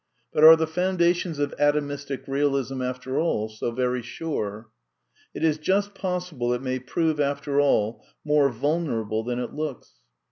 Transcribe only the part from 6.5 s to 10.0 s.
it may prove, after all, more vulner able than it looks.